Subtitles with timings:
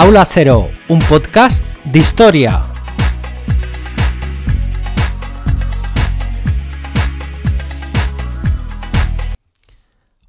[0.00, 2.54] Aula Cero, un podcast d'història.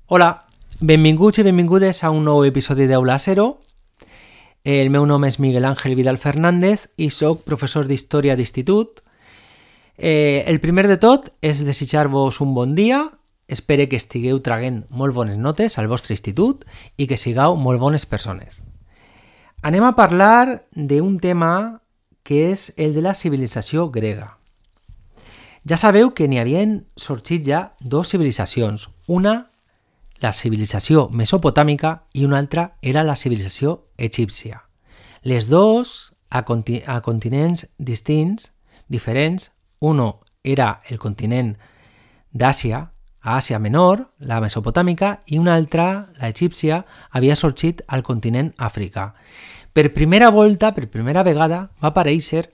[0.08, 0.28] Hola,
[0.82, 3.62] benvinguts i benvingudes a un nou episodi d'Aula Cero.
[4.66, 9.00] El meu nom és Miguel Ángel Vidal Fernández i sóc professor d'Història d'Institut.
[9.96, 13.06] Eh, el primer de tot és desitjar-vos un bon dia,
[13.48, 18.04] espero que estigueu traguent molt bones notes al vostre institut i que sigueu molt bones
[18.04, 18.60] persones.
[19.62, 21.82] Anem a parlar d'un tema
[22.26, 24.38] que és el de la civilització grega.
[25.70, 28.88] Ja sabeu que n'hi havien sorgit ja dues civilitzacions.
[29.06, 29.36] Una,
[30.18, 34.64] la civilització mesopotàmica i una altra era la civilització egípcia.
[35.22, 38.54] Les dues a, conti a continents distints,
[38.90, 39.52] diferents.
[39.80, 41.54] Uno era el continent
[42.34, 42.88] d'Àsia,
[43.22, 49.12] a Àsia Menor, la mesopotàmica, i una altra, la egípcia, havia sorgit al continent Àfrica.
[49.74, 52.50] Per primera volta, per primera vegada, va aparèixer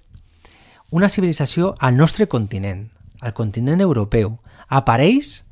[0.91, 4.37] una civilització al nostre continent, al continent europeu.
[4.67, 5.43] Apareix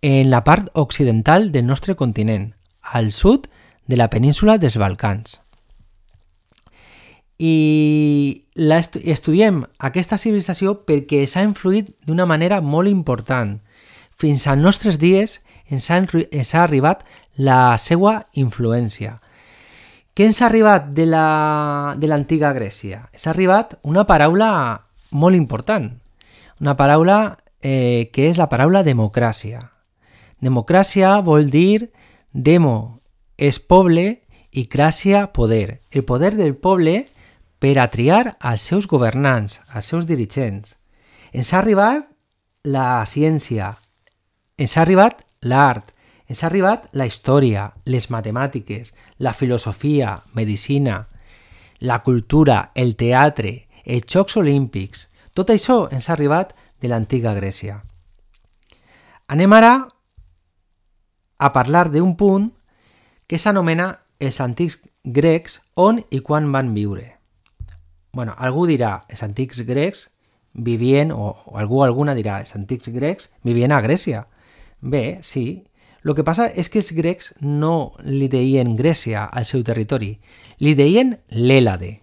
[0.00, 3.48] en la part occidental del nostre continent, al sud
[3.86, 5.40] de la península dels Balcans.
[7.38, 13.58] I la estu estudiem aquesta civilització perquè s'ha influït d'una manera molt important
[14.16, 17.04] fins als nostres dies ens ha, ens ha arribat
[17.36, 19.18] la seva influència.
[20.16, 23.02] Què ens ha arribat de l'antiga la, Grècia?
[23.12, 24.48] Ens ha arribat una paraula
[25.12, 25.90] molt important,
[26.56, 27.18] una paraula
[27.60, 29.60] eh, que és la paraula democràcia.
[30.40, 31.90] Democràcia vol dir
[32.32, 33.02] demo
[33.36, 34.06] és poble
[34.56, 35.82] i cràcia poder.
[35.92, 37.02] El poder del poble
[37.60, 40.78] per a triar als seus governants, als seus dirigents.
[41.36, 42.08] Ens ha arribat
[42.64, 43.74] la ciència,
[44.56, 45.92] ens ha arribat l'art,
[46.28, 51.06] ens ha arribat la història, les matemàtiques, la filosofia, medicina,
[51.80, 55.10] la cultura, el teatre, els Jocs Olímpics...
[55.36, 57.74] Tot això ens ha arribat de l'antiga Grècia.
[59.28, 59.72] Anem ara
[61.36, 62.46] a parlar d'un punt
[63.28, 67.12] que s'anomena els antics grecs on i quan van viure.
[68.16, 70.06] bueno, algú dirà, els antics grecs
[70.54, 74.24] vivien, o, o algú alguna dirà, els antics grecs vivien a Grècia.
[74.80, 75.66] Bé, sí.
[76.06, 80.12] El que passa és que els grecs no li deien Grècia al seu territori,
[80.62, 81.96] li deien l'Èlade,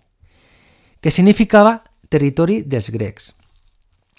[1.00, 1.78] que significava
[2.12, 3.32] territori dels grecs.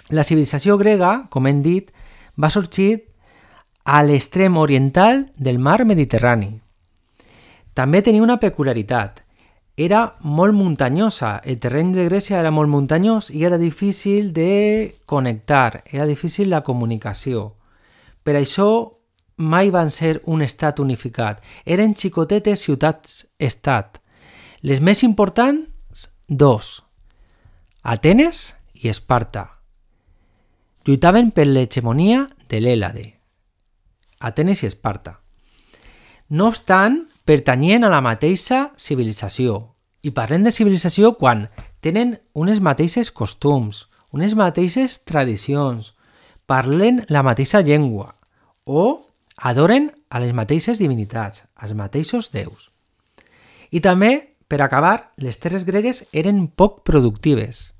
[0.08, 1.92] La civilització grega, com hem dit,
[2.40, 3.04] va sorgir
[3.84, 6.48] a l'extrem oriental del mar Mediterrani.
[7.76, 9.20] També tenia una peculiaritat.
[9.76, 11.42] Era molt muntanyosa.
[11.44, 16.62] El terreny de Grècia era molt muntanyós i era difícil de connectar, era difícil la
[16.62, 17.50] comunicació.
[18.22, 18.70] Per això
[19.36, 21.42] mai van ser un estat unificat.
[21.64, 24.00] Eren xicotetes ciutats-estat.
[24.62, 26.82] Les més importants, dos.
[27.82, 29.60] Atenes i Esparta.
[30.84, 33.04] Lluitaven per l'hegemonia de l'Èlade.
[34.20, 35.18] Atenes i Esparta.
[36.28, 39.74] No obstant, pertanyien a la mateixa civilització.
[40.04, 41.48] I parlem de civilització quan
[41.84, 45.94] tenen unes mateixes costums, unes mateixes tradicions,
[46.46, 48.14] parlen la mateixa llengua
[48.64, 52.70] o adoren a les mateixes divinitats, als mateixos déus.
[53.70, 57.72] I també, per acabar, les terres gregues eren poc productives.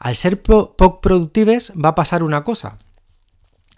[0.00, 2.76] Al ser poc productives va passar una cosa.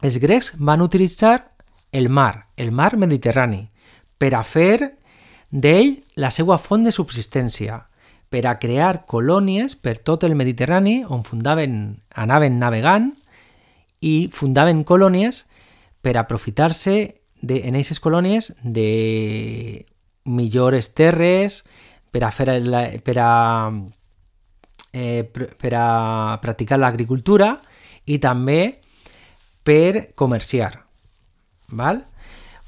[0.02, 1.52] Els grecs van utilitzar
[1.92, 3.68] el mar, el mar Mediterrani,
[4.18, 4.98] per a fer
[5.50, 7.84] d'ell la seva font de subsistència,
[8.32, 13.12] per a crear colònies per tot el Mediterrani on fundaven, anaven navegant
[14.00, 15.44] i fundaven colònies
[16.02, 16.96] per aprofitar-se
[17.42, 19.86] en aquestes colònies de
[20.24, 21.62] millores terres,
[22.12, 23.32] per a, fer la, per a,
[24.92, 27.56] eh, per a practicar l'agricultura
[28.04, 28.78] i també
[29.64, 30.74] per comerciar.
[31.72, 32.04] Val?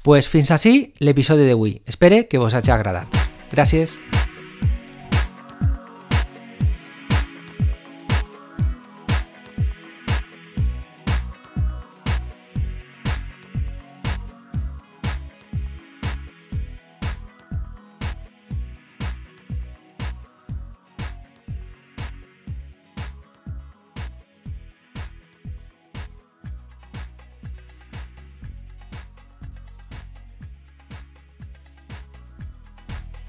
[0.05, 0.93] Pues fins així.
[1.85, 3.23] Espero que vos hagi agradat.
[3.51, 3.99] Gràcies.